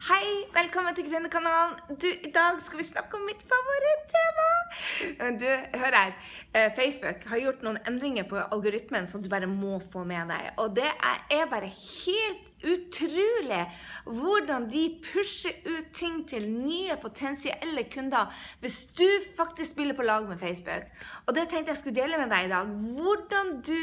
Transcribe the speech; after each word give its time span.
Hei, 0.00 0.46
velkommen 0.54 0.94
til 0.96 1.04
Grønnekanalen. 1.10 1.74
Du, 2.00 2.06
I 2.08 2.30
dag 2.32 2.56
skal 2.64 2.80
vi 2.80 2.84
snakke 2.88 3.18
om 3.18 3.26
mitt 3.28 3.42
favorittema. 3.44 4.46
Du, 5.42 5.50
hør 5.76 5.96
her. 5.98 6.14
Eh, 6.56 6.70
Facebook 6.72 7.26
har 7.28 7.42
gjort 7.42 7.60
noen 7.66 7.76
endringer 7.84 8.24
på 8.30 8.38
algoritmen 8.40 9.04
som 9.10 9.20
du 9.20 9.28
bare 9.28 9.50
må 9.50 9.76
få 9.84 10.06
med 10.08 10.32
deg. 10.32 10.46
Og 10.64 10.72
det 10.78 10.88
er 10.88 11.50
bare 11.50 11.68
helt 11.68 12.64
utrolig 12.64 13.60
hvordan 14.06 14.70
de 14.72 14.86
pusher 15.04 15.60
ut 15.68 15.92
ting 15.92 16.24
til 16.32 16.48
nye 16.48 16.96
potensielle 17.00 17.84
kunder 17.92 18.32
hvis 18.64 18.78
du 18.96 19.06
faktisk 19.36 19.74
spiller 19.74 20.00
på 20.00 20.08
lag 20.08 20.24
med 20.32 20.40
Facebook. 20.40 20.88
Og 21.26 21.36
det 21.36 21.50
tenkte 21.52 21.74
jeg 21.74 21.82
skulle 21.82 22.00
dele 22.00 22.24
med 22.24 22.32
deg 22.32 22.48
i 22.48 22.52
dag. 22.54 22.72
Hvordan 22.96 23.52
du 23.68 23.76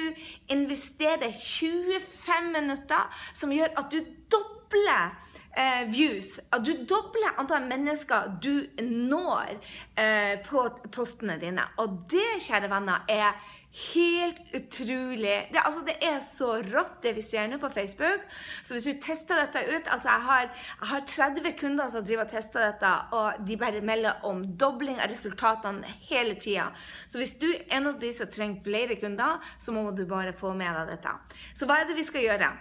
investerer 0.50 1.30
25 1.30 2.52
minutter 2.58 3.24
som 3.38 3.54
gjør 3.54 3.78
at 3.78 3.94
du 3.94 4.02
dobler 4.34 5.27
eh, 5.58 5.84
views. 5.92 6.38
Du 6.64 6.74
dobler 6.88 7.38
antall 7.42 7.68
mennesker 7.70 8.34
du 8.42 8.68
når 8.84 9.57
eh, 9.97 10.38
på 10.46 10.68
postene 10.93 11.39
dine. 11.42 11.66
Og 11.82 12.04
det, 12.11 12.28
kjære 12.46 12.71
venner, 12.71 13.06
er 13.10 13.33
helt 13.78 14.39
utrolig. 14.56 15.50
Det, 15.52 15.61
altså, 15.61 15.82
det 15.86 15.97
er 16.02 16.18
så 16.24 16.50
rått, 16.66 16.96
det 17.04 17.14
vi 17.18 17.24
ser 17.25 17.50
nå 17.50 17.60
på 17.61 17.70
Facebook. 17.70 18.24
Så 18.66 18.74
hvis 18.74 18.88
du 18.88 19.02
tester 19.04 19.38
dette 19.38 19.61
ut 19.68 19.92
altså 19.92 20.10
Jeg 20.10 20.25
har, 20.25 20.47
jeg 20.80 20.89
har 20.92 21.06
30 21.14 21.52
kunder 21.60 21.92
som 21.92 22.05
driver 22.05 22.25
og 22.25 22.32
tester 22.32 22.64
dette, 22.64 22.94
og 23.18 23.44
de 23.47 23.60
bare 23.60 23.83
melder 23.86 24.24
om 24.30 24.42
dobling 24.58 25.02
av 25.02 25.11
resultatene 25.11 25.97
hele 26.10 26.38
tida. 26.42 26.71
Så 27.08 27.21
hvis 27.21 27.38
du 27.42 27.50
er 27.52 27.68
en 27.78 27.92
av 27.92 28.00
de 28.02 28.14
som 28.16 28.32
trenger 28.32 28.64
flere 28.66 28.97
kunder, 29.02 29.44
så 29.60 29.75
må 29.75 29.89
du 29.92 30.05
bare 30.10 30.33
få 30.33 30.55
med 30.58 30.74
deg 30.82 30.96
dette. 30.96 31.14
Så 31.54 31.69
hva 31.69 31.82
er 31.82 31.89
det 31.89 32.00
vi 32.00 32.08
skal 32.08 32.25
gjøre? 32.25 32.55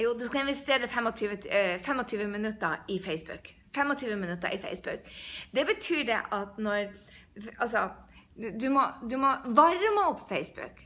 Jo, 0.00 0.14
du 0.16 0.26
skal 0.26 0.46
investere 0.46 0.88
25, 0.88 1.36
25 1.84 2.20
eh, 2.20 2.28
minutter 2.28 2.84
i 2.88 3.00
Facebook. 3.04 3.52
25 3.74 4.16
minutter 4.16 4.54
i 4.54 4.58
Facebook. 4.58 5.06
Det 5.52 5.66
betyr 5.66 6.04
det 6.04 6.20
at 6.32 6.58
når 6.58 6.90
Altså, 7.60 7.88
du 8.60 8.68
må, 8.70 8.82
du 9.10 9.16
må 9.16 9.30
varme 9.54 10.02
opp 10.08 10.28
Facebook 10.28 10.82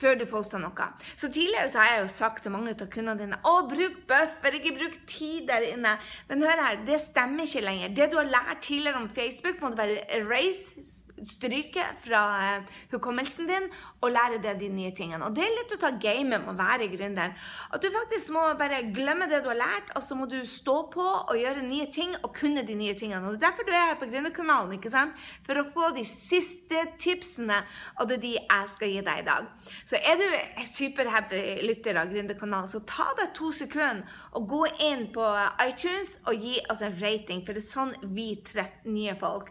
før 0.00 0.16
du 0.18 0.24
poster 0.26 0.58
noe. 0.62 0.86
Så 1.16 1.30
Tidligere 1.32 1.68
så 1.70 1.80
har 1.80 1.92
jeg 1.92 2.02
jo 2.02 2.10
sagt 2.10 2.42
til 2.42 2.54
mange 2.54 2.72
av 2.74 2.88
kundene 2.90 3.20
dine 3.20 3.38
å, 3.46 3.54
bruk 3.70 4.00
buffer, 4.08 4.56
ikke 4.58 4.74
bruk 4.78 4.96
tid 5.10 5.46
der 5.50 5.68
inne. 5.68 5.94
Men 6.30 6.42
hør 6.42 6.62
her, 6.64 6.80
det 6.86 6.98
stemmer 7.02 7.46
ikke 7.46 7.64
lenger. 7.64 7.94
Det 7.94 8.10
du 8.12 8.18
har 8.18 8.30
lært 8.30 8.64
tidligere 8.66 9.02
om 9.02 9.10
Facebook, 9.14 9.60
må 9.62 9.70
du 9.70 9.78
bare 9.78 10.02
erase, 10.18 10.82
stryke 11.28 11.84
fra 12.04 12.22
uh, 12.60 12.74
hukommelsen 12.92 13.48
din 13.50 13.68
og 14.04 14.12
lære 14.12 14.40
deg 14.44 14.60
de 14.60 14.70
nye 14.72 14.92
tingene. 14.96 15.24
Og 15.26 15.36
det 15.36 15.44
er 15.44 15.54
litt 15.58 15.74
å 15.76 15.80
ta 15.80 15.92
gamet 16.00 16.44
med 16.44 16.52
å 16.52 16.56
være 16.58 16.90
gründer. 16.92 17.34
At 17.72 17.82
du 17.82 17.90
faktisk 17.94 18.34
må 18.34 18.44
bare 18.60 18.82
glemme 18.94 19.28
det 19.30 19.42
du 19.44 19.50
har 19.50 19.60
lært, 19.60 19.92
og 19.96 20.04
så 20.04 20.18
må 20.18 20.28
du 20.30 20.38
stå 20.48 20.76
på 20.92 21.04
og 21.04 21.34
gjøre 21.38 21.64
nye 21.64 21.88
ting 21.92 22.14
og 22.22 22.34
kunne 22.36 22.64
de 22.66 22.76
nye 22.78 22.96
tingene. 22.98 23.24
Og 23.26 23.36
det 23.36 23.42
er 23.42 23.46
derfor 23.48 23.68
du 23.68 23.72
er 23.74 23.90
her 23.92 24.00
på 24.00 24.08
Gründerkanalen, 24.10 24.76
ikke 24.76 24.92
sant? 24.92 25.16
For 25.46 25.60
å 25.60 25.66
få 25.74 25.90
de 25.96 26.04
siste 26.08 26.84
tipsene, 27.00 27.62
og 27.98 28.10
det 28.10 28.18
er 28.18 28.24
de 28.24 28.34
jeg 28.36 28.72
skal 28.74 28.92
gi 28.92 29.04
deg 29.08 29.22
i 29.22 29.26
dag. 29.28 29.48
Så 29.88 30.00
er 30.00 30.20
du 30.20 30.26
superhappy 30.68 31.42
lytter 31.64 32.00
av 32.00 32.12
Gründerkanalen, 32.12 32.70
så 32.70 32.82
ta 32.88 33.10
deg 33.18 33.32
to 33.36 33.50
sekunder 33.54 34.04
og 34.34 34.48
gå 34.50 34.62
inn 34.86 35.06
på 35.14 35.24
iTunes 35.64 36.18
og 36.28 36.44
gi 36.44 36.58
oss 36.72 36.82
en 36.84 36.96
rating, 37.00 37.44
for 37.44 37.56
det 37.56 37.64
er 37.64 37.68
sånn 37.70 37.94
vi 38.14 38.30
treffer 38.44 38.90
nye 38.90 39.14
folk. 39.18 39.50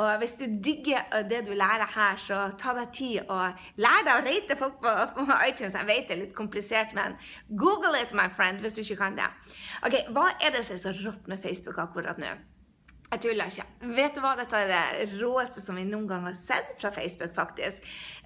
Og 0.00 0.10
hvis 0.20 0.36
du 0.40 0.46
digger 0.64 1.04
det 1.30 1.44
du 1.46 1.52
lærer 1.54 1.86
her, 1.94 2.16
så 2.20 2.40
ta 2.60 2.74
deg 2.76 2.92
tid 2.96 3.20
og 3.28 3.66
lær 3.80 4.06
deg 4.06 4.14
å 4.14 4.24
rate 4.26 4.56
folk 4.60 4.80
på, 4.82 4.94
på 5.18 5.26
iTunes. 5.48 5.76
Jeg 5.78 5.90
vet 5.90 6.08
det 6.08 6.16
er 6.16 6.22
litt 6.24 6.34
komplisert, 6.36 6.94
men 6.96 7.18
google 7.48 7.94
it, 8.00 8.14
my 8.16 8.28
friend, 8.32 8.60
hvis 8.64 8.76
du 8.76 8.82
ikke 8.84 9.00
kan 9.04 9.20
det. 9.20 9.30
Ok, 9.86 10.00
Hva 10.14 10.30
er 10.40 10.54
det 10.56 10.64
som 10.66 10.78
er 10.78 10.82
så 10.82 10.94
rått 11.04 11.30
med 11.30 11.42
Facebook 11.42 11.78
akkurat 11.82 12.20
nå? 12.20 12.34
Jeg 13.12 13.20
tuller 13.22 13.46
ikke. 13.46 13.64
Vet 13.94 14.14
du 14.16 14.20
hva? 14.24 14.32
Dette 14.38 14.56
er 14.58 14.66
det 14.70 15.06
råeste 15.20 15.60
som 15.62 15.76
vi 15.78 15.84
noen 15.86 16.08
gang 16.10 16.24
har 16.26 16.34
sett 16.34 16.80
fra 16.80 16.90
Facebook, 16.94 17.32
faktisk. 17.36 17.76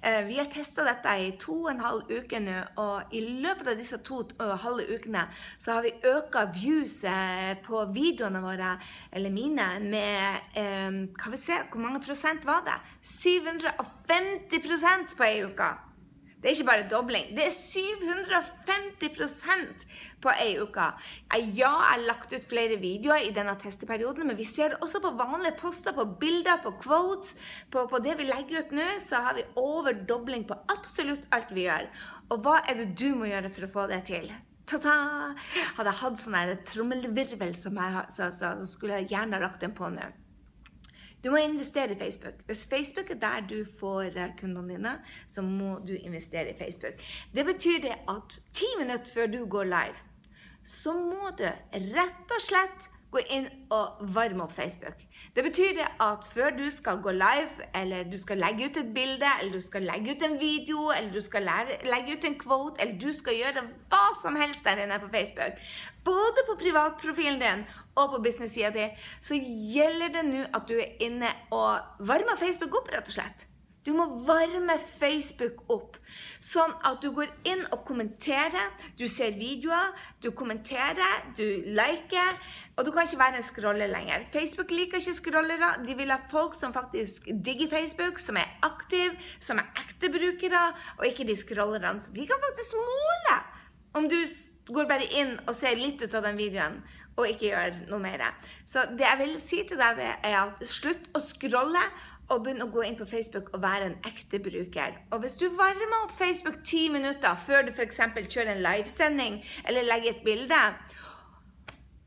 Eh, 0.01 0.25
vi 0.25 0.37
har 0.39 0.47
testa 0.49 0.83
dette 0.87 1.09
i 1.19 1.37
to 1.41 1.65
og 1.65 1.71
en 1.73 1.81
halv 1.83 2.03
uke 2.09 2.39
nå, 2.41 2.57
og 2.81 2.97
i 3.13 3.19
løpet 3.43 3.67
av 3.73 3.77
disse 3.77 3.97
to 4.07 4.15
og 4.23 4.45
en 4.47 4.63
halv 4.63 4.81
ukene 4.89 5.23
så 5.59 5.71
har 5.77 5.83
vi 5.85 5.99
øka 6.09 6.45
viewset 6.55 7.61
på 7.67 7.77
videoene 7.93 8.41
våre, 8.41 8.71
eller 9.11 9.29
mine, 9.33 9.79
med 9.83 10.35
hva 10.55 10.67
Kan 11.19 11.31
vi 11.35 11.37
se, 11.37 11.53
hvor 11.69 11.81
mange 11.83 11.99
prosent 12.01 12.45
var 12.47 12.61
det? 12.65 12.77
750% 13.05 15.17
på 15.17 15.23
ei 15.27 15.43
uke! 15.45 15.88
Det 16.39 16.47
er 16.47 16.53
ikke 16.55 16.69
bare 16.69 16.85
dobling. 16.87 17.35
Det 17.35 17.43
er 17.45 17.51
750% 17.51 19.85
på 20.23 20.29
ei 20.31 20.55
uke. 20.61 20.85
Ja, 21.35 21.39
jeg 21.59 21.67
har 21.67 21.99
lagt 22.07 22.31
ut 22.31 22.45
flere 22.47 22.79
videoer 22.79 23.19
i 23.27 23.35
denne 23.35 23.59
testeperioden, 23.59 24.23
men 24.27 24.37
vi 24.39 24.47
ser 24.47 24.77
også 24.79 24.99
på 25.03 25.11
vanlige 25.19 25.59
poster, 25.59 25.91
på 25.97 26.05
bilder, 26.21 26.57
på 26.63 26.71
quotes. 26.79 27.35
På, 27.71 27.87
på 27.91 27.97
det 28.03 28.17
vi 28.21 28.25
legger 28.29 28.59
ut 28.63 28.71
nå, 28.71 28.87
så 29.03 29.15
har 29.25 29.33
vi 29.35 29.49
overdobling 29.59 30.43
på 30.47 30.55
absolutt 30.71 31.27
alt 31.35 31.51
vi 31.51 31.67
gjør. 31.67 31.85
Og 32.29 32.37
hva 32.45 32.55
er 32.63 32.73
det 32.79 32.95
du 32.95 33.09
må 33.19 33.25
gjøre 33.27 33.51
for 33.51 33.63
å 33.67 33.73
få 33.75 33.83
det 33.91 34.01
til? 34.07 34.31
Ta-ta! 34.69 34.97
Hadde 35.75 35.91
jeg 35.91 36.01
hatt 36.05 36.23
sånn 36.23 36.57
trommelvirvel 36.71 37.53
som 37.57 37.73
jeg 37.81 37.89
så, 38.13 38.23
så, 38.31 38.47
så 38.61 38.65
skulle 38.69 38.97
jeg 39.01 39.11
gjerne 39.15 39.43
lagt 39.43 39.61
den 39.65 39.73
på 39.75 39.85
nå. 39.91 40.07
Du 41.23 41.31
må 41.31 41.37
investere 41.43 41.91
i 41.95 41.99
Facebook. 41.99 42.33
Hvis 42.45 42.67
Facebook 42.69 43.09
er 43.11 43.19
der 43.19 43.47
du 43.49 43.65
får 43.79 44.15
eh, 44.15 44.35
kundene 44.39 44.75
dine, 44.75 44.93
så 45.27 45.41
må 45.41 45.79
du 45.87 45.93
investere 45.93 46.53
i 46.53 46.57
Facebook. 46.57 47.01
Det 47.35 47.45
betyr 47.45 47.81
det 47.81 47.97
at 48.09 48.39
ti 48.53 48.69
minutter 48.79 49.11
før 49.13 49.27
du 49.27 49.45
går 49.45 49.63
live, 49.63 49.99
så 50.63 50.93
må 50.93 51.31
du 51.37 51.45
rett 51.73 52.37
og 52.37 52.41
slett 52.43 52.89
gå 53.09 53.21
inn 53.33 53.47
og 53.73 54.01
varme 54.13 54.45
opp 54.45 54.53
Facebook. 54.53 55.01
Det 55.33 55.43
betyr 55.43 55.73
det 55.79 55.87
at 56.03 56.25
før 56.29 56.53
du 56.57 56.67
skal 56.69 57.01
gå 57.01 57.11
live, 57.17 57.65
eller 57.75 58.05
du 58.05 58.17
skal 58.21 58.37
legge 58.37 58.69
ut 58.69 58.77
et 58.77 58.91
bilde, 58.93 59.31
eller 59.41 59.57
du 59.57 59.65
skal 59.65 59.87
legge 59.89 60.13
ut 60.13 60.25
en 60.27 60.37
video, 60.39 60.83
eller 60.93 61.09
du 61.13 61.21
skal 61.25 61.49
legge 61.89 62.15
ut 62.15 62.29
en 62.29 62.37
quote, 62.43 62.77
eller 62.81 62.99
du 63.01 63.09
skal 63.15 63.39
gjøre 63.39 63.65
hva 63.89 64.03
som 64.21 64.37
helst 64.37 64.65
der 64.65 64.83
inne 64.85 65.01
på 65.01 65.09
Facebook, 65.15 65.57
både 66.05 66.45
på 66.47 66.59
privatprofilen 66.61 67.41
din 67.41 67.65
og 67.99 68.15
på 68.15 68.23
business-sida 68.25 68.71
di, 68.75 68.87
så 69.21 69.37
gjelder 69.37 70.15
det 70.17 70.25
nå 70.31 70.47
at 70.47 70.67
du 70.69 70.75
er 70.79 70.97
inne 71.05 71.31
og 71.55 72.03
varmer 72.07 72.39
Facebook 72.39 72.81
opp, 72.81 72.91
rett 72.95 73.11
og 73.11 73.19
slett. 73.19 73.49
Du 73.87 73.93
må 73.95 74.05
varme 74.27 74.75
Facebook 74.99 75.61
opp, 75.71 75.95
sånn 76.43 76.73
at 76.85 76.99
du 77.01 77.13
går 77.15 77.29
inn 77.47 77.61
og 77.71 77.85
kommenterer. 77.87 78.73
Du 78.99 79.05
ser 79.09 79.37
videoer, 79.39 79.93
du 80.21 80.29
kommenterer, 80.35 81.23
du 81.37 81.45
liker. 81.77 82.35
Og 82.75 82.85
du 82.85 82.91
kan 82.95 83.07
ikke 83.07 83.21
være 83.21 83.39
en 83.39 83.47
scroller 83.47 83.89
lenger. 83.91 84.27
Facebook 84.33 84.71
liker 84.75 84.99
ikke 84.99 85.15
scrollere. 85.15 85.71
De 85.87 85.95
vil 85.99 86.11
ha 86.11 86.19
folk 86.31 86.53
som 86.59 86.75
faktisk 86.75 87.31
digger 87.31 87.71
Facebook, 87.71 88.19
som 88.19 88.37
er 88.39 88.51
aktive, 88.67 89.15
som 89.39 89.63
er 89.63 89.71
ekte 89.81 90.11
brukere, 90.11 90.67
og 90.99 91.07
ikke 91.07 91.27
de 91.27 91.39
scrollerne. 91.39 92.03
De 92.13 92.27
kan 92.27 92.45
faktisk 92.49 92.77
måle 92.83 93.39
om 93.97 94.05
du 94.11 94.19
går 94.73 94.89
bare 94.89 95.07
inn 95.19 95.35
og 95.45 95.53
ser 95.55 95.79
litt 95.79 96.01
ut 96.03 96.15
av 96.15 96.25
den 96.27 96.39
videoen 96.39 96.79
og 97.19 97.27
ikke 97.27 97.49
gjør 97.49 97.81
noe 97.89 97.99
mer. 97.99 98.23
Så 98.67 98.85
det 98.95 99.05
jeg 99.05 99.19
vil 99.19 99.35
si 99.43 99.63
til 99.67 99.79
deg, 99.81 99.99
det 99.99 100.11
er 100.29 100.37
at 100.39 100.63
slutt 100.67 101.09
å 101.15 101.21
scrolle 101.23 101.83
og 102.29 102.43
begynn 102.45 102.63
å 102.63 102.69
gå 102.71 102.83
inn 102.85 102.97
på 102.99 103.07
Facebook 103.09 103.49
og 103.53 103.63
være 103.63 103.89
en 103.89 103.97
ekte 104.07 104.39
bruker. 104.43 104.99
Og 105.11 105.23
hvis 105.23 105.37
du 105.39 105.47
varmer 105.57 105.95
opp 106.03 106.13
Facebook 106.15 106.61
ti 106.67 106.87
minutter 106.93 107.39
før 107.45 107.67
du 107.67 107.73
f.eks. 107.73 108.01
kjører 108.21 108.53
en 108.53 108.63
livesending 108.63 109.39
eller 109.65 109.87
legger 109.87 110.13
et 110.13 110.25
bilde, 110.25 110.59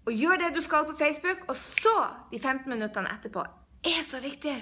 og 0.03 0.15
gjør 0.19 0.41
det 0.41 0.55
du 0.57 0.63
skal 0.63 0.87
på 0.89 0.97
Facebook, 0.99 1.45
og 1.49 1.57
så 1.59 1.97
de 2.33 2.39
15 2.41 2.71
minuttene 2.71 3.11
etterpå, 3.13 3.45
er 3.87 4.01
så 4.07 4.19
viktig. 4.23 4.55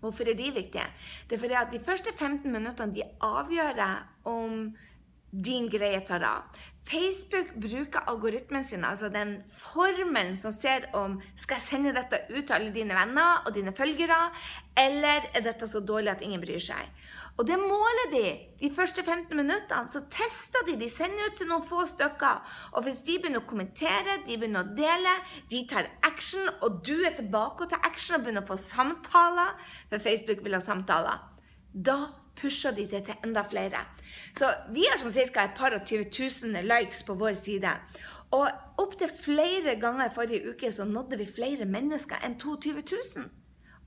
Hvorfor 0.00 0.28
er 0.28 0.36
de 0.36 0.52
viktige? 0.54 0.86
Det 1.28 1.36
er 1.36 1.42
fordi 1.42 1.56
at 1.60 1.72
de 1.72 1.80
første 1.84 2.12
15 2.16 2.52
minuttene 2.52 2.94
de 2.94 3.04
avgjør 3.20 3.82
om 4.24 4.70
din 5.30 5.68
greie 5.70 6.00
tar 6.06 6.24
av. 6.26 6.60
Facebook 6.90 7.52
bruker 7.62 8.02
algoritmen 8.10 8.64
sin, 8.64 8.84
altså 8.84 9.08
den 9.12 9.36
formelen 9.54 10.34
som 10.36 10.50
ser 10.50 10.88
om 10.96 11.20
skal 11.38 11.60
jeg 11.60 11.66
sende 11.66 11.92
dette 11.94 12.24
ut 12.32 12.42
til 12.42 12.56
alle 12.56 12.72
dine 12.74 12.96
venner 12.96 13.44
og 13.46 13.54
dine 13.54 13.74
følgere, 13.76 14.18
eller 14.80 15.28
er 15.30 15.44
dette 15.44 15.68
så 15.70 15.84
dårlig 15.86 16.10
at 16.14 16.24
ingen 16.26 16.42
bryr 16.42 16.62
seg. 16.62 16.88
Og 17.38 17.46
det 17.46 17.56
måler 17.60 18.10
de. 18.12 18.24
De 18.60 18.68
første 18.74 19.04
15 19.04 19.36
minuttene 19.36 19.88
så 19.88 20.02
tester 20.12 20.66
de. 20.66 20.74
De 20.80 20.88
sender 20.92 21.30
ut 21.30 21.38
til 21.38 21.48
noen 21.48 21.64
få 21.64 21.86
stykker. 21.88 22.42
Og 22.74 22.84
hvis 22.84 23.00
de 23.06 23.16
begynner 23.16 23.40
å 23.40 23.48
kommentere, 23.48 24.18
de 24.26 24.36
begynner 24.36 24.66
å 24.66 24.74
dele, 24.76 25.14
de 25.52 25.62
tar 25.70 25.88
action, 26.04 26.50
og 26.60 26.82
du 26.84 26.98
er 26.98 27.14
tilbake 27.16 27.64
og 27.64 27.72
tar 27.72 27.86
action 27.88 28.18
og 28.18 28.26
begynner 28.26 28.44
å 28.44 28.50
få 28.50 28.58
samtaler, 28.60 29.54
for 29.88 30.04
Facebook 30.04 30.42
vil 30.44 30.58
ha 30.58 30.60
samtaler, 30.64 31.22
da 31.70 32.00
pusher 32.36 32.74
de 32.76 32.86
det 32.90 33.04
til 33.06 33.26
enda 33.26 33.42
flere. 33.46 33.82
Så 34.36 34.48
vi 34.74 34.86
har 34.88 35.00
sånn 35.00 35.14
ca. 35.14 35.44
et 35.44 35.58
par 35.58 35.74
og 35.76 35.84
20 35.86 36.10
000 36.52 36.66
likes 36.66 37.02
på 37.06 37.16
vår 37.18 37.34
side. 37.38 37.74
Og 38.36 38.46
opptil 38.78 39.10
flere 39.10 39.74
ganger 39.80 40.06
i 40.06 40.14
forrige 40.14 40.52
uke 40.52 40.70
så 40.72 40.86
nådde 40.86 41.18
vi 41.18 41.26
flere 41.26 41.66
mennesker 41.66 42.22
enn 42.24 42.38
22 42.38 42.82
000. 43.16 43.28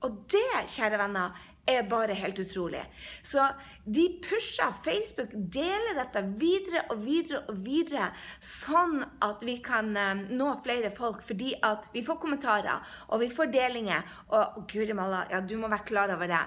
Og 0.04 0.24
det, 0.28 0.48
kjære 0.68 1.00
venner, 1.00 1.32
er 1.66 1.86
bare 1.88 2.14
helt 2.16 2.38
utrolig. 2.38 2.82
Så 3.22 3.46
de 3.84 4.04
pusher 4.22 4.72
Facebook, 4.84 5.32
deler 5.32 5.96
dette 5.98 6.22
videre 6.40 6.84
og 6.92 7.00
videre 7.04 7.40
og 7.48 7.58
videre, 7.64 8.10
sånn 8.40 9.00
at 9.24 9.44
vi 9.46 9.58
kan 9.64 9.92
um, 9.96 10.22
nå 10.36 10.50
flere 10.64 10.92
folk, 10.96 11.22
fordi 11.24 11.54
at 11.64 11.88
vi 11.94 12.04
får 12.04 12.20
kommentarer, 12.22 12.94
og 13.08 13.24
vi 13.24 13.30
får 13.32 13.52
delinger. 13.54 14.04
Og, 14.28 14.60
og 14.60 14.70
guri 14.70 14.96
malla, 14.96 15.24
ja, 15.32 15.40
du 15.40 15.56
må 15.60 15.72
være 15.72 15.88
klar 15.88 16.14
over 16.14 16.30
det. 16.30 16.44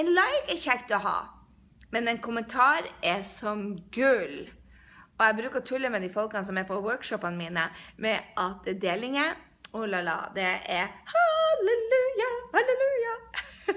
En 0.00 0.12
like 0.14 0.54
er 0.54 0.60
kjekt 0.60 0.94
å 0.94 1.02
ha, 1.04 1.18
men 1.94 2.08
en 2.08 2.22
kommentar 2.22 2.88
er 3.02 3.22
som 3.26 3.72
gull. 3.94 4.48
Og 5.20 5.26
jeg 5.26 5.36
bruker 5.36 5.60
å 5.60 5.68
tulle 5.68 5.90
med 5.92 6.04
de 6.04 6.12
folkene 6.12 6.44
som 6.46 6.56
er 6.56 6.68
på 6.68 6.80
workshopene 6.80 7.36
mine, 7.36 7.68
med 8.00 8.34
at 8.40 8.68
delinger 8.80 9.36
Oh 9.70 9.84
la 9.86 10.00
la, 10.02 10.16
det 10.34 10.42
er 10.66 10.88
halleluja. 11.06 11.29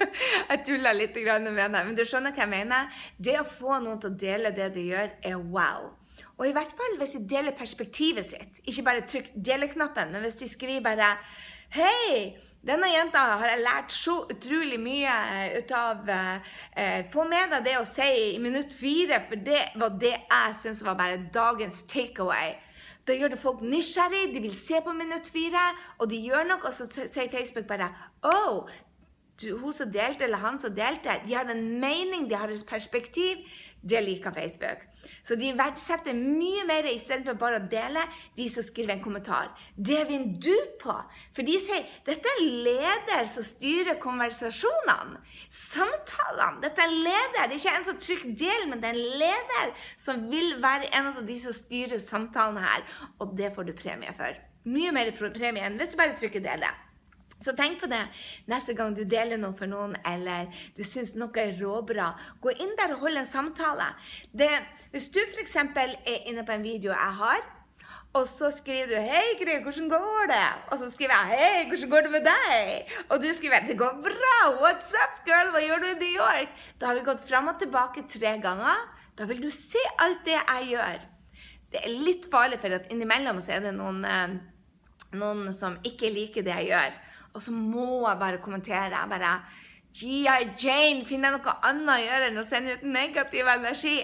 Jeg 0.50 0.64
tulla 0.68 0.94
litt 0.96 1.16
med 1.16 1.58
det, 1.58 1.84
men 1.84 1.96
du 1.98 2.04
skjønner 2.06 2.34
hva 2.36 2.46
jeg 2.46 2.52
mener? 2.52 3.04
Det 3.18 3.40
å 3.40 3.48
få 3.48 3.80
noen 3.80 4.00
til 4.02 4.12
å 4.12 4.18
dele 4.26 4.54
det 4.56 4.72
du 4.76 4.82
gjør, 4.82 5.14
er 5.24 5.38
wow. 5.38 5.92
Og 6.38 6.48
i 6.48 6.54
hvert 6.56 6.74
fall 6.78 6.98
hvis 7.00 7.18
de 7.18 7.26
deler 7.30 7.56
perspektivet 7.58 8.26
sitt. 8.26 8.62
Ikke 8.66 8.86
bare 8.86 9.06
trykk 9.08 9.34
'dele'-knappen, 9.36 10.12
men 10.12 10.26
hvis 10.26 10.42
de 10.42 10.50
skriver 10.50 10.84
bare 10.86 11.14
Hei, 11.74 12.36
denne 12.64 12.88
jenta 12.88 13.22
har 13.42 13.50
jeg 13.50 13.64
lært 13.64 13.92
så 13.92 14.20
utrolig 14.30 14.78
mye 14.80 15.14
eh, 15.36 15.56
ut 15.58 15.72
av. 15.76 16.10
Eh, 16.10 17.02
få 17.12 17.26
med 17.28 17.50
deg 17.52 17.66
det 17.66 17.74
å 17.80 17.88
si 17.88 18.06
i 18.36 18.40
minutt 18.40 18.76
fire, 18.78 19.24
for 19.28 19.42
det 19.42 19.64
var 19.82 19.98
det 20.00 20.14
jeg 20.14 20.54
syns 20.60 20.84
var 20.86 21.00
bare 21.00 21.26
dagens 21.34 21.82
takeaway. 21.90 22.54
Da 23.04 23.18
gjør 23.18 23.34
det 23.34 23.42
folk 23.42 23.66
nysgjerrig, 23.68 24.30
de 24.32 24.46
vil 24.46 24.56
se 24.56 24.80
på 24.80 24.94
minutt 24.96 25.28
fire, 25.34 25.66
og 26.00 26.08
de 26.14 26.22
gjør 26.24 26.48
noe, 26.48 26.62
og 26.64 26.72
så 26.72 26.88
sier 26.88 27.28
Facebook 27.34 27.68
bare 27.68 27.90
oh, 28.24 28.70
du, 29.44 29.52
hun 29.60 29.76
som 29.76 29.92
delte, 29.92 30.26
eller 30.28 30.42
han 30.42 30.60
som 30.60 30.74
delte, 30.76 31.20
de 31.26 31.36
har 31.36 31.50
en 31.52 31.64
mening, 31.82 32.28
de 32.30 32.40
har 32.40 32.52
et 32.52 32.66
perspektiv. 32.68 33.44
Det 33.84 34.00
liker 34.00 34.32
Facebook. 34.32 34.86
Så 35.24 35.36
de 35.36 35.50
verdsetter 35.60 36.16
mye 36.16 36.64
mer 36.68 36.86
istedenfor 36.88 37.36
bare 37.40 37.60
å 37.60 37.66
dele, 37.72 38.06
de 38.38 38.46
som 38.52 38.64
skriver 38.64 38.96
en 38.96 39.02
kommentar. 39.04 39.50
Det 39.76 40.06
vinner 40.08 40.38
du 40.40 40.54
på. 40.80 40.96
For 41.36 41.44
de 41.44 41.58
sier 41.60 41.84
dette 42.08 42.32
er 42.32 42.46
leder 42.68 43.28
som 43.28 43.44
styrer 43.44 44.00
konversasjonene. 44.04 45.20
Samtalene. 45.52 46.62
Dette 46.64 46.86
er 46.86 46.96
leder. 46.96 47.52
Det 47.52 47.58
er 47.58 47.60
ikke 47.60 47.76
en 47.76 47.88
som 47.90 48.00
trykker 48.00 48.38
'del', 48.40 48.70
men 48.70 48.80
det 48.80 48.90
er 48.90 48.96
en 48.96 49.20
leder 49.26 49.76
som 49.98 50.24
vil 50.32 50.56
være 50.64 50.88
en 50.96 51.12
av 51.12 51.20
de 51.28 51.38
som 51.40 51.56
styrer 51.56 52.00
samtalene 52.00 52.64
her. 52.64 52.88
Og 53.20 53.36
det 53.38 53.52
får 53.56 53.68
du 53.68 53.74
premie 53.76 54.16
for. 54.16 54.40
Mye 54.64 54.96
mer 54.96 55.12
premie 55.20 55.64
enn 55.68 55.76
hvis 55.76 55.92
du 55.92 56.00
bare 56.00 56.16
trykker 56.16 56.40
'dele'. 56.40 56.72
Så 57.44 57.56
tenk 57.58 57.82
på 57.82 57.90
det 57.92 58.06
neste 58.52 58.76
gang 58.78 58.96
du 58.96 59.04
deler 59.04 59.40
noe 59.42 59.56
for 59.58 59.68
noen, 59.68 59.98
eller 60.08 60.48
du 60.78 60.84
syns 60.88 61.16
noe 61.20 61.34
er 61.42 61.58
råbra. 61.60 62.14
Gå 62.44 62.56
inn 62.56 62.72
der 62.80 62.96
og 62.96 63.04
hold 63.04 63.20
en 63.20 63.28
samtale. 63.28 63.90
Det, 64.32 64.52
hvis 64.94 65.10
du 65.12 65.20
f.eks. 65.26 65.58
er 65.60 66.24
inne 66.30 66.46
på 66.48 66.56
en 66.56 66.64
video 66.64 66.94
jeg 66.94 67.20
har, 67.20 67.44
og 68.14 68.28
så 68.30 68.52
skriver 68.54 68.86
du 68.86 68.96
'Hei, 69.02 69.38
Gry, 69.42 69.56
hvordan 69.64 69.90
går 69.90 70.28
det?' 70.30 70.72
Og 70.72 70.78
så 70.80 70.90
skriver 70.92 71.14
jeg 71.18 71.28
'Hei, 71.34 71.68
hvordan 71.68 71.90
går 71.90 72.02
det 72.02 72.12
med 72.12 72.26
deg?' 72.30 72.86
Og 73.10 73.24
du 73.24 73.34
skriver 73.34 73.66
'Det 73.68 73.78
går 73.78 73.94
bra! 74.08 74.36
What's 74.62 74.94
up, 75.04 75.26
girl? 75.26 75.50
Hva 75.52 75.62
gjør 75.66 75.80
du 75.82 75.86
i 75.86 76.00
New 76.04 76.14
York?' 76.22 76.54
Da 76.80 76.86
har 76.86 76.94
vi 76.94 77.00
gått 77.00 77.28
fram 77.30 77.48
og 77.48 77.60
tilbake 77.60 78.06
tre 78.10 78.38
ganger. 78.42 78.78
Da 79.18 79.26
vil 79.26 79.42
du 79.42 79.50
se 79.50 79.82
alt 80.00 80.26
det 80.26 80.38
jeg 80.38 80.70
gjør. 80.70 81.00
Det 81.72 81.80
er 81.84 81.90
litt 81.90 82.26
farlig, 82.32 82.60
for 82.60 82.68
at 82.68 82.92
innimellom 82.92 83.42
så 83.42 83.52
er 83.54 83.60
det 83.60 83.74
noen, 83.74 84.06
eh, 84.06 84.38
noen 85.18 85.54
som 85.54 85.78
ikke 85.84 86.14
liker 86.14 86.42
det 86.44 86.54
jeg 86.54 86.68
gjør. 86.70 86.94
Og 87.34 87.42
så 87.42 87.54
må 87.54 88.04
jeg 88.08 88.20
bare 88.22 88.42
kommentere. 88.42 88.92
Jeg 88.94 89.10
bare 89.10 89.38
GI 89.94 90.26
Jane, 90.58 91.06
finner 91.06 91.34
jeg 91.34 91.40
noe 91.40 91.56
annet 91.70 91.94
å 91.94 92.02
gjøre 92.02 92.30
enn 92.30 92.42
å 92.42 92.46
sende 92.48 92.78
ut 92.78 92.86
negativ 92.86 93.50
energi. 93.50 93.98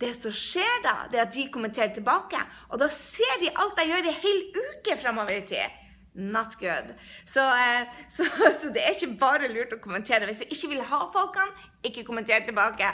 Det 0.00 0.14
som 0.16 0.32
skjer 0.32 0.80
da, 0.84 0.94
det 1.12 1.20
er 1.20 1.26
at 1.26 1.34
de 1.36 1.46
kommenterer 1.52 1.92
tilbake. 1.96 2.40
Og 2.72 2.80
da 2.80 2.88
ser 2.92 3.40
de 3.40 3.52
alt 3.52 3.80
jeg 3.80 3.92
gjør 3.92 4.08
i 4.08 4.16
hele 4.22 4.44
hel 4.52 4.68
uke 4.72 4.96
framover 5.00 5.36
i 5.36 5.44
tid. 5.48 5.80
Not 6.14 6.56
good. 6.58 6.94
Så, 7.24 7.40
eh, 7.40 7.86
så, 8.08 8.24
så, 8.60 8.70
det 8.74 8.82
er 8.82 8.96
ikke 8.96 9.14
bare 9.20 9.50
lurt 9.52 9.74
å 9.76 9.78
kommentere. 9.82 10.26
Hvis 10.26 10.42
du 10.42 10.50
ikke 10.50 10.72
vil 10.72 10.82
ha 10.90 11.00
folkene, 11.14 11.68
ikke 11.86 12.04
kommenter 12.04 12.42
tilbake. 12.44 12.90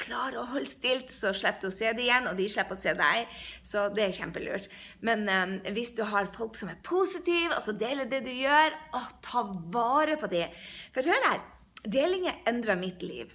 Klar 0.00 0.36
å 0.38 0.46
holde 0.54 0.70
stilt, 0.70 1.10
så 1.12 1.34
slipper 1.34 1.66
du 1.66 1.68
å 1.68 1.74
se 1.74 1.90
det 1.92 2.06
igjen, 2.06 2.28
og 2.30 2.38
de 2.38 2.46
slipper 2.48 2.78
å 2.78 2.80
se 2.80 2.94
deg. 2.96 3.34
Så 3.66 3.88
det 3.96 4.06
er 4.06 4.16
kjempelurt. 4.16 4.70
Men 5.04 5.26
um, 5.28 5.56
hvis 5.74 5.92
du 5.98 6.04
har 6.08 6.30
folk 6.32 6.56
som 6.56 6.70
er 6.72 6.80
positive, 6.86 7.52
altså 7.56 7.76
deler 7.76 8.08
det 8.08 8.22
du 8.24 8.32
gjør, 8.32 8.78
å, 8.96 9.02
ta 9.24 9.44
vare 9.74 10.16
på 10.20 10.30
det. 10.32 10.46
For 10.94 11.10
hør 11.10 11.30
her, 11.30 11.42
delinger 11.84 12.38
endrer 12.48 12.80
mitt 12.80 13.02
liv. 13.04 13.34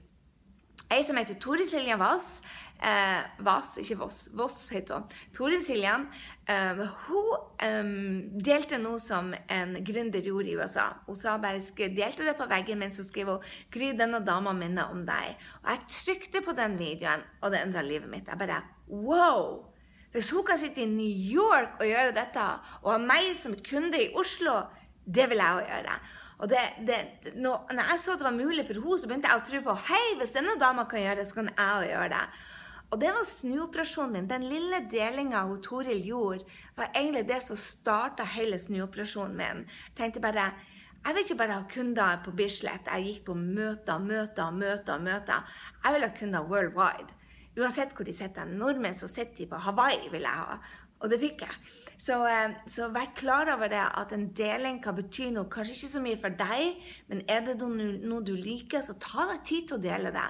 Ei 0.90 1.04
som 1.06 1.20
heter 1.20 1.38
Tore 1.38 1.68
Silje 1.70 2.00
Vass, 2.02 2.40
eh, 2.82 3.22
Vas, 3.46 3.76
ikke 3.82 3.98
Voss, 4.00 4.20
Voss 4.38 4.70
heter 4.74 5.00
hun. 5.00 5.08
Torin 5.36 5.64
Siljan. 5.64 6.08
Eh, 6.50 6.82
hun 7.08 7.30
eh, 7.64 7.94
delte 8.46 8.80
noe 8.82 9.00
som 9.04 9.32
en 9.36 9.78
gründer 9.86 10.26
gjorde 10.26 10.52
i 10.52 10.58
USA. 10.60 10.90
Hun 11.08 11.20
sa 11.20 11.38
bare, 11.42 11.62
delte 11.96 12.28
det 12.28 12.36
på 12.40 12.50
veggen 12.50 12.82
min, 12.82 12.94
så 12.96 13.06
skrev 13.08 13.34
hun 13.34 13.50
'Gry, 13.72 13.92
denne 13.98 14.24
dama 14.26 14.54
minner 14.54 14.92
om 14.94 15.06
deg'. 15.08 15.36
Og 15.64 15.74
jeg 15.74 15.90
trykte 16.00 16.44
på 16.46 16.56
den 16.58 16.80
videoen, 16.80 17.26
og 17.42 17.52
det 17.52 17.64
endra 17.64 17.86
livet 17.86 18.10
mitt. 18.10 18.28
Jeg 18.28 18.40
bare 18.40 18.64
Wow! 18.90 19.70
Hvis 20.12 20.32
hun 20.34 20.42
kan 20.46 20.58
sitte 20.58 20.82
i 20.82 20.90
New 20.90 21.06
York 21.36 21.78
og 21.80 21.86
gjøre 21.86 22.16
dette, 22.16 22.46
og 22.82 22.96
ha 22.96 22.98
meg 22.98 23.30
som 23.38 23.54
kunde 23.62 24.00
i 24.02 24.10
Oslo, 24.18 24.64
det 25.06 25.28
vil 25.30 25.38
jeg 25.38 25.60
òg 25.60 25.68
gjøre. 25.70 25.98
Og 26.40 26.50
det, 26.50 26.62
det, 26.88 26.98
når, 27.36 27.68
jeg 27.76 28.00
så 28.00 28.14
at 28.14 28.22
det 28.22 28.26
var 28.26 28.38
mulig 28.38 28.66
for 28.66 28.80
henne, 28.80 28.98
så 28.98 29.10
begynte 29.10 29.30
jeg 29.30 29.42
å 29.42 29.46
tro 29.46 29.62
på 29.66 29.76
hei, 29.90 30.06
hvis 30.18 30.34
denne 30.38 30.56
dama 30.62 30.88
kan 30.90 31.04
gjøre 31.04 31.20
det, 31.22 31.28
så 31.30 31.42
kan 31.42 31.52
jeg 31.52 31.76
òg 31.76 31.88
gjøre 31.92 32.10
det. 32.16 32.24
Og 32.90 32.98
det 33.02 33.12
var 33.14 33.26
snuoperasjonen 33.28 34.16
min. 34.16 34.30
Den 34.30 34.48
lille 34.50 34.82
delinga 34.90 35.44
hun 35.46 35.62
Toril 35.62 36.02
gjorde, 36.06 36.48
var 36.78 36.90
egentlig 36.96 37.28
det 37.30 37.42
som 37.46 37.60
starta 37.60 38.26
hele 38.26 38.58
snuoperasjonen 38.58 39.38
min. 39.38 39.64
Jeg 39.90 39.96
tenkte 40.00 40.24
bare 40.24 40.50
jeg 41.00 41.16
vil 41.16 41.24
ikke 41.24 41.38
bare 41.40 41.56
ha 41.56 41.64
kunder 41.72 42.18
på 42.26 42.32
Bislett. 42.36 42.90
Jeg 42.92 43.06
gikk 43.06 43.22
på 43.30 43.34
møter, 43.34 44.02
møter, 44.04 44.52
møter. 44.52 45.00
møter. 45.00 45.46
Jeg 45.84 45.94
vil 45.96 46.04
ha 46.04 46.10
kunder 46.18 46.50
worldwide. 46.50 47.16
Uansett 47.60 47.96
hvor 47.96 48.06
de 48.06 48.14
sitter. 48.14 48.46
Nordmenn 48.46 48.98
som 48.98 49.08
sitter 49.08 49.48
på 49.48 49.62
Hawaii, 49.64 50.10
vil 50.12 50.28
jeg 50.28 50.44
ha. 50.44 50.60
Og 51.00 51.10
det 51.10 51.22
fikk 51.22 51.46
jeg. 51.46 51.56
Så, 52.00 52.16
eh, 52.28 52.54
så, 52.66 52.88
vær 52.96 53.12
klar 53.16 53.50
over 53.52 53.68
det 53.68 53.82
at 53.84 54.14
en 54.16 54.30
deling 54.32 54.78
kan 54.84 54.96
bety 54.96 55.30
noe. 55.36 55.50
Kanskje 55.52 55.76
ikke 55.76 55.92
så 55.92 56.04
mye 56.04 56.20
for 56.22 56.38
deg, 56.40 56.80
men 57.12 57.26
er 57.28 57.44
det 57.44 57.58
noe 57.60 58.22
du 58.24 58.32
liker, 58.38 58.80
så 58.80 58.96
ta 59.04 59.28
deg 59.34 59.44
tid 59.44 59.68
til 59.68 59.80
å 59.80 59.84
dele 59.84 60.14
det. 60.16 60.26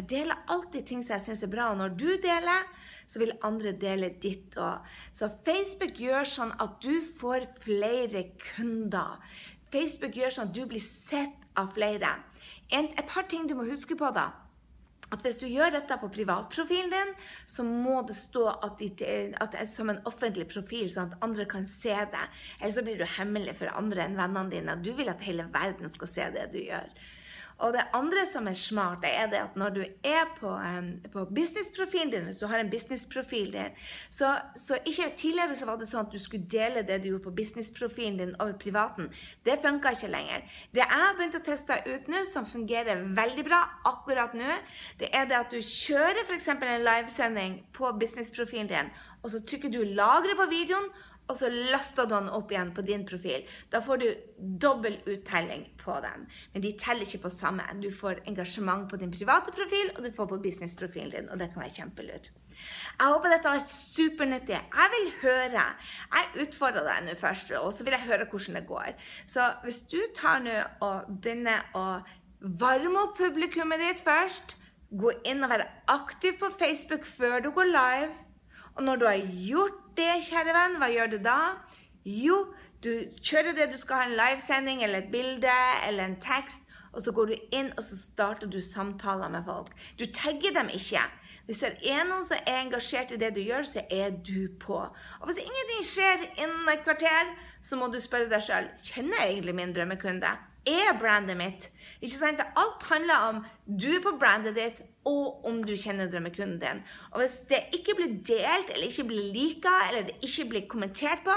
Jeg 0.00 0.08
deler 0.10 0.42
alltid 0.50 0.86
ting 0.88 1.06
som 1.06 1.14
jeg 1.14 1.26
syns 1.28 1.44
er 1.46 1.52
bra, 1.54 1.70
og 1.70 1.78
når 1.78 1.94
du 1.94 2.10
deler, 2.26 2.66
så 3.06 3.22
vil 3.22 3.36
andre 3.46 3.72
dele 3.78 4.10
ditt 4.22 4.58
òg. 4.58 4.82
Så 5.14 5.30
Facebook 5.46 6.02
gjør 6.02 6.26
sånn 6.26 6.54
at 6.58 6.80
du 6.82 6.98
får 7.20 7.46
flere 7.62 8.26
kunder. 8.42 9.22
Facebook 9.70 10.18
gjør 10.18 10.34
sånn 10.34 10.50
at 10.50 10.58
du 10.58 10.64
blir 10.66 10.82
sett 10.82 11.38
av 11.54 11.70
flere. 11.76 12.16
En, 12.72 12.90
et 12.98 13.06
par 13.06 13.30
ting 13.30 13.46
du 13.46 13.54
må 13.54 13.68
huske 13.70 13.94
på, 13.94 14.10
da 14.10 14.32
at 15.12 15.24
hvis 15.24 15.40
du 15.42 15.46
gjør 15.48 15.74
dette 15.76 15.98
på 16.00 16.10
privatprofilen 16.12 16.92
din, 16.92 17.14
så 17.46 17.64
må 17.66 18.00
det 18.08 18.16
stå 18.16 18.46
at 18.52 18.80
det, 18.80 19.08
at 19.36 19.54
det 19.54 19.62
er 19.62 19.70
som 19.70 19.92
en 19.92 20.00
offentlig 20.08 20.48
profil, 20.52 20.88
sånn 20.90 21.12
at 21.12 21.26
andre 21.26 21.46
kan 21.48 21.66
se 21.68 21.92
det. 21.92 22.26
Ellers 22.60 22.78
så 22.78 22.86
blir 22.86 23.00
du 23.00 23.08
hemmelig 23.18 23.58
for 23.60 23.72
andre 23.76 24.06
enn 24.06 24.18
vennene 24.18 24.52
dine. 24.52 24.78
Du 24.80 24.92
vil 24.96 25.12
at 25.12 25.24
hele 25.26 25.48
verden 25.52 25.92
skal 25.92 26.10
se 26.10 26.30
det 26.36 26.48
du 26.54 26.62
gjør. 26.62 26.88
Og 27.58 27.72
det 27.72 27.84
andre 27.94 28.24
som 28.26 28.46
er 28.48 28.56
smart, 28.58 29.04
er 29.04 29.26
det 29.30 29.40
at 29.40 29.56
når 29.56 29.74
du 29.76 29.82
er 30.04 30.24
på, 30.38 30.50
um, 30.50 30.92
på 31.12 31.24
businessprofilen 31.34 32.10
din, 32.10 32.24
hvis 32.24 32.38
du 32.38 32.46
har 32.46 32.58
en 32.58 32.70
businessprofil 32.70 33.52
din, 33.52 33.76
så, 34.10 34.34
så 34.56 34.78
ikke 34.86 35.12
Tidligere 35.22 35.54
så 35.54 35.66
var 35.68 35.76
det 35.78 35.86
sånn 35.86 36.06
at 36.06 36.12
du 36.12 36.18
skulle 36.18 36.48
dele 36.50 36.82
det 36.86 36.98
du 37.02 37.10
gjorde 37.10 37.26
på 37.26 37.34
businessprofilen 37.36 38.18
din 38.18 38.34
over 38.40 38.56
privaten. 38.58 39.10
Det 39.44 39.58
funka 39.62 39.92
ikke 39.94 40.10
lenger. 40.10 40.42
Det 40.72 40.82
jeg 40.82 41.00
har 41.04 41.14
begynt 41.18 41.38
å 41.38 41.42
teste 41.44 41.78
ut 41.86 42.10
nå, 42.10 42.24
som 42.28 42.48
fungerer 42.48 43.04
veldig 43.16 43.44
bra 43.46 43.60
akkurat 43.88 44.34
nå, 44.38 44.58
det 45.00 45.12
er 45.14 45.28
det 45.30 45.38
at 45.38 45.54
du 45.54 45.60
kjører 45.60 46.24
f.eks. 46.26 46.48
en 46.54 46.86
livesending 46.86 47.60
på 47.76 47.92
businessprofilen 48.00 48.70
din, 48.70 48.92
og 49.22 49.30
så 49.30 49.42
trykker 49.46 49.70
du 49.70 49.82
'lagre 49.84 50.34
på 50.38 50.48
videoen', 50.50 50.90
og 51.30 51.38
så 51.38 51.48
laster 51.48 52.06
du 52.06 52.12
den 52.12 52.28
opp 52.34 52.50
igjen 52.52 52.72
på 52.74 52.84
din 52.84 53.04
profil. 53.08 53.46
Da 53.72 53.80
får 53.84 54.00
du 54.02 54.06
dobbel 54.36 54.98
uttelling 55.08 55.64
på 55.80 55.94
den. 56.04 56.26
Men 56.52 56.64
de 56.64 56.72
teller 56.78 57.06
ikke 57.06 57.22
på 57.24 57.32
samme. 57.32 57.64
Du 57.80 57.88
får 57.94 58.24
engasjement 58.28 58.88
på 58.90 58.98
din 59.00 59.12
private 59.14 59.54
profil, 59.54 59.92
og 59.96 60.02
du 60.04 60.10
får 60.12 60.28
på 60.32 60.40
businessprofilen 60.44 61.12
din. 61.14 61.30
Og 61.32 61.40
det 61.40 61.52
kan 61.52 61.64
være 61.64 61.76
kjempelurt. 61.78 62.32
Jeg 62.52 63.08
håper 63.14 63.32
dette 63.32 63.52
var 63.54 63.62
supernyttig. 63.72 64.58
Jeg 64.58 64.94
vil 64.96 65.12
høre. 65.22 65.66
Jeg 66.16 66.46
utfordrer 66.46 66.88
deg 66.90 67.06
nå 67.06 67.14
først, 67.20 67.54
og 67.60 67.70
så 67.72 67.86
vil 67.86 67.96
jeg 67.96 68.08
høre 68.10 68.26
hvordan 68.28 68.58
det 68.58 68.66
går. 68.68 68.90
Så 69.26 69.46
hvis 69.62 69.80
du 69.92 70.00
tar 70.18 70.42
nå 70.44 70.58
og 70.84 71.14
begynner 71.22 71.70
å 71.78 71.86
varme 72.42 73.06
opp 73.06 73.16
publikummet 73.22 73.80
ditt 73.80 74.04
først, 74.04 74.58
gå 74.92 75.14
inn 75.24 75.40
og 75.46 75.54
være 75.54 75.70
aktiv 75.88 76.36
på 76.40 76.50
Facebook 76.58 77.06
før 77.08 77.40
du 77.40 77.48
går 77.56 77.70
live 77.70 78.12
og 78.76 78.82
når 78.86 79.00
du 79.00 79.06
har 79.06 79.22
gjort 79.46 79.80
det, 79.96 80.10
kjære 80.28 80.56
venn, 80.56 80.78
hva 80.80 80.88
gjør 80.92 81.14
du 81.14 81.18
da? 81.24 81.38
Jo, 82.08 82.46
Du 82.82 82.90
kjører 83.22 83.54
det 83.54 83.68
du 83.70 83.76
skal 83.78 84.00
ha 84.00 84.04
en 84.08 84.16
livesending 84.18 84.80
eller 84.82 85.04
et 85.04 85.10
bilde 85.12 85.52
eller 85.86 86.02
en 86.02 86.16
tekst, 86.18 86.64
og 86.90 87.04
så 87.04 87.12
går 87.14 87.28
du 87.30 87.34
inn 87.54 87.68
og 87.76 87.84
så 87.86 87.94
starter 87.94 88.50
du 88.50 88.58
samtaler 88.58 89.30
med 89.30 89.44
folk. 89.46 89.70
Du 89.98 90.02
tagger 90.10 90.50
dem 90.56 90.72
ikke. 90.74 91.04
Hvis 91.46 91.62
det 91.62 91.78
er 91.86 92.02
noen 92.08 92.26
som 92.26 92.42
er 92.42 92.58
engasjert 92.64 93.14
i 93.14 93.20
det 93.22 93.32
du 93.36 93.40
gjør, 93.42 93.62
så 93.62 93.84
er 93.86 94.10
du 94.10 94.48
på. 94.58 94.80
Og 95.20 95.30
hvis 95.30 95.38
ingenting 95.44 95.86
skjer 95.86 96.26
innen 96.42 96.72
et 96.74 96.82
kvarter, 96.82 97.30
så 97.62 97.78
må 97.78 97.86
du 97.86 98.00
spørre 98.02 98.30
deg 98.30 98.42
sjøl 98.42 98.66
kjenner 98.82 99.22
jeg 99.22 99.36
egentlig 99.36 99.54
min 99.60 99.74
drømmekunde. 99.78 100.34
Er 100.66 100.94
brandet 100.98 101.36
mitt? 101.36 101.70
Ikke 102.00 102.14
sant? 102.14 102.42
Alt 102.58 102.84
handler 102.86 103.28
om 103.30 103.40
du 103.66 103.88
er 103.96 104.02
på 104.04 104.14
brandet 104.18 104.54
ditt, 104.58 104.82
og 105.08 105.42
om 105.48 105.62
du 105.66 105.72
kjenner 105.74 106.10
drømmekunden 106.10 106.60
din. 106.62 106.82
Og 107.10 107.22
hvis 107.22 107.40
det 107.50 107.64
ikke 107.74 107.96
blir 107.98 108.12
delt, 108.22 108.70
eller 108.70 108.86
ikke 108.86 109.08
blir 109.10 109.32
lika, 109.34 109.72
eller 109.88 110.06
det 110.06 110.20
ikke 110.22 110.48
blir 110.52 110.68
kommentert 110.70 111.24
på, 111.26 111.34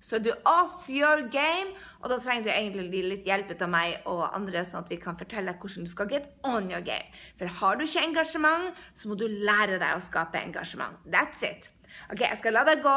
så 0.00 0.18
du 0.20 0.28
off 0.44 0.90
your 0.92 1.24
game, 1.32 1.72
og 2.02 2.10
da 2.12 2.18
trenger 2.20 2.44
du 2.44 2.50
egentlig 2.52 3.00
litt 3.08 3.24
hjelp 3.26 3.54
av 3.56 3.70
meg 3.72 4.04
og 4.06 4.26
andre, 4.36 4.60
sånn 4.62 4.84
at 4.84 4.92
vi 4.92 5.00
kan 5.02 5.16
fortelle 5.18 5.50
deg 5.50 5.62
hvordan 5.62 5.88
du 5.88 5.90
skal 5.90 6.10
get 6.10 6.28
on 6.44 6.68
your 6.70 6.84
game. 6.84 7.08
For 7.40 7.48
har 7.62 7.80
du 7.80 7.86
ikke 7.86 8.04
engasjement, 8.04 8.76
så 8.94 9.08
må 9.08 9.16
du 9.18 9.26
lære 9.26 9.80
deg 9.80 9.96
å 9.96 10.04
skape 10.04 10.38
engasjement. 10.38 11.00
That's 11.08 11.42
it. 11.48 11.70
Ok, 12.12 12.20
Jeg 12.20 12.38
skal 12.38 12.54
la 12.56 12.62
deg 12.66 12.82
gå. 12.84 12.94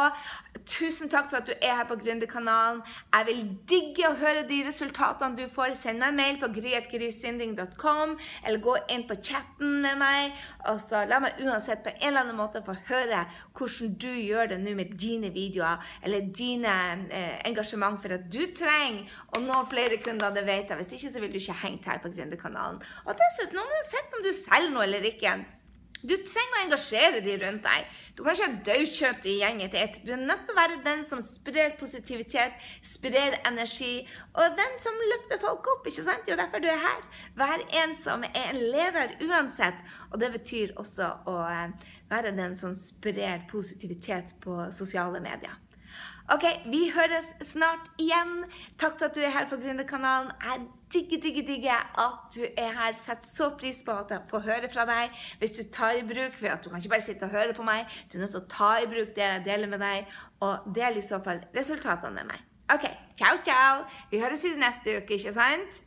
Tusen 0.69 1.09
takk 1.09 1.29
for 1.31 1.39
at 1.39 1.47
du 1.49 1.53
er 1.55 1.75
her 1.79 1.87
på 1.89 1.97
Gründerkanalen. 1.99 2.81
Jeg 3.15 3.27
vil 3.29 3.41
digge 3.69 4.07
å 4.09 4.17
høre 4.19 4.45
de 4.49 4.59
resultatene 4.67 5.37
du 5.37 5.45
får. 5.51 5.73
Send 5.77 6.01
meg 6.01 6.13
en 6.13 6.19
mail 6.19 6.39
på 6.41 6.49
gryetgrysynding.com, 6.57 8.15
eller 8.43 8.63
gå 8.63 8.75
inn 8.93 9.05
på 9.09 9.17
chatten 9.17 9.79
med 9.83 9.99
meg. 10.01 10.37
Og 10.69 10.81
så 10.83 11.05
la 11.09 11.21
meg 11.23 11.41
uansett 11.45 11.83
på 11.85 11.93
en 11.95 12.07
eller 12.11 12.25
annen 12.25 12.39
måte 12.39 12.63
få 12.65 12.75
høre 12.89 13.25
hvordan 13.57 13.95
du 13.99 14.09
gjør 14.11 14.53
det 14.53 14.59
nå 14.61 14.75
med 14.77 14.95
dine 14.99 15.31
videoer, 15.35 15.83
eller 16.05 16.29
dine 16.35 16.75
eh, 17.09 17.37
engasjement, 17.49 17.99
for 18.01 18.15
at 18.15 18.27
du 18.31 18.41
trenger 18.55 19.09
å 19.35 19.43
nå 19.43 19.61
flere 19.71 20.01
kunder. 20.03 20.33
Det 20.35 20.45
vet 20.47 20.69
jeg. 20.69 20.81
Hvis 20.81 20.97
ikke 20.99 21.13
så 21.13 21.23
vil 21.23 21.33
du 21.33 21.39
ikke 21.41 21.61
hengt 21.63 21.89
her 21.89 22.03
på 22.03 22.13
Gründerkanalen. 22.13 22.81
Og 23.05 23.15
dessuten, 23.17 23.63
uansett 23.63 24.19
om 24.19 24.25
du 24.25 24.31
selger 24.35 24.75
noe 24.75 24.85
eller 24.85 25.09
ikke 25.09 25.37
du 26.01 26.13
trenger 26.23 26.57
å 26.57 26.61
engasjere 26.65 27.21
de 27.25 27.35
rundt 27.41 27.65
deg. 27.65 27.87
Du 28.15 28.23
kan 28.23 28.35
ikke 28.35 28.47
ha 28.47 28.61
daukjøtt 28.67 29.27
i 29.27 29.35
gjengen 29.39 29.71
ditt. 29.73 29.99
Du 30.03 30.11
er 30.15 30.21
nødt 30.21 30.45
til 30.47 30.55
å 30.55 30.59
være 30.59 30.79
den 30.85 31.05
som 31.07 31.21
sprer 31.23 31.75
positivitet, 31.79 32.55
sprer 32.83 33.37
energi, 33.47 34.05
og 34.35 34.57
den 34.59 34.75
som 34.83 34.99
løfter 35.13 35.39
folk 35.43 35.67
opp. 35.75 35.87
ikke 35.87 36.05
sant? 36.07 36.27
Jo, 36.27 36.35
derfor 36.39 36.63
du 36.63 36.67
er 36.71 36.81
her. 36.83 37.07
Vær 37.39 37.63
en 37.83 37.95
som 37.99 38.23
er 38.27 38.41
en 38.49 38.61
leder 38.73 39.15
uansett. 39.27 39.79
Og 40.11 40.19
det 40.23 40.33
betyr 40.35 40.75
også 40.79 41.13
å 41.31 41.39
eh, 41.47 41.95
være 42.11 42.35
den 42.35 42.55
som 42.59 42.75
sprer 42.75 43.47
positivitet 43.51 44.35
på 44.43 44.65
sosiale 44.75 45.23
medier. 45.23 45.55
Ok, 46.29 46.43
vi 46.69 46.83
høres 46.93 47.31
snart 47.41 47.87
igjen. 47.97 48.43
Takk 48.77 48.99
for 48.99 49.07
at 49.07 49.15
du 49.17 49.23
er 49.25 49.33
her 49.33 49.47
på 49.49 49.57
Gründerkanalen. 49.57 50.29
Jeg 50.45 50.67
digger, 50.93 51.21
digger, 51.23 51.45
digger 51.47 51.87
at 52.03 52.35
du 52.35 52.43
er 52.45 52.75
her. 52.77 52.93
Setter 53.01 53.25
så 53.25 53.49
pris 53.57 53.81
på 53.85 53.95
at 53.97 54.13
jeg 54.13 54.29
får 54.29 54.45
høre 54.45 54.69
fra 54.69 54.85
deg. 54.89 55.17
Hvis 55.41 55.57
du 55.57 55.63
tar 55.73 55.97
i 55.97 56.05
bruk, 56.05 56.37
for 56.37 56.53
at 56.53 56.63
du 56.63 56.69
kan 56.69 56.77
ikke 56.83 56.93
bare 56.93 57.07
sitte 57.07 57.25
og 57.25 57.33
høre 57.33 57.57
på 57.57 57.65
meg, 57.65 57.89
du 58.11 58.19
er 58.19 58.25
nødt 58.25 58.35
til 58.37 58.43
å 58.43 58.51
ta 58.51 58.71
i 58.77 58.87
bruk 58.91 59.15
det 59.17 59.25
jeg 59.25 59.45
deler 59.49 59.73
med 59.73 59.81
deg, 59.81 60.15
og 60.45 60.69
del 60.75 61.01
i 61.01 61.05
så 61.09 61.21
fall 61.25 61.41
resultatene 61.55 62.13
med 62.21 62.29
meg. 62.35 62.47
Ok, 62.69 62.85
ciao, 63.17 63.41
ciao. 63.41 63.85
Vi 64.11 64.21
høres 64.21 64.45
i 64.45 64.53
neste 64.53 64.99
uke, 64.99 65.17
ikke 65.17 65.33
sant? 65.33 65.81